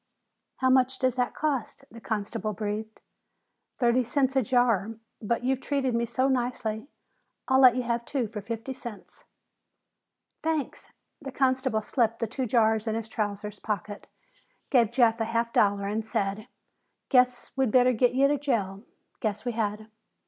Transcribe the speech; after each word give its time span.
"How 0.55 0.71
much 0.71 0.97
does 0.97 1.15
that 1.17 1.35
cost?" 1.35 1.85
the 1.91 2.01
constable 2.01 2.53
breathed. 2.53 3.01
"Thirty 3.77 4.03
cents 4.03 4.35
a 4.35 4.41
jar, 4.41 4.95
but 5.21 5.43
you've 5.43 5.61
treated 5.61 5.93
me 5.93 6.07
so 6.07 6.27
nicely, 6.27 6.87
I'll 7.47 7.59
let 7.59 7.75
you 7.75 7.83
have 7.83 8.03
two 8.03 8.25
for 8.27 8.41
fifty 8.41 8.73
cents." 8.73 9.25
"Thanks." 10.41 10.89
The 11.21 11.31
constable 11.31 11.83
slipped 11.83 12.17
the 12.17 12.25
two 12.25 12.47
jars 12.47 12.87
into 12.87 12.97
his 12.99 13.09
trousers 13.09 13.59
pocket, 13.59 14.07
gave 14.71 14.89
Jeff 14.91 15.19
a 15.19 15.25
half 15.25 15.53
dollar, 15.53 15.85
and 15.85 16.03
said, 16.03 16.47
"Guess 17.09 17.51
we'd 17.55 17.69
better 17.69 17.93
get 17.93 18.11
to 18.13 18.37
jail." 18.39 18.81
"Guess 19.19 19.45
we 19.45 19.51
had." 19.51 19.87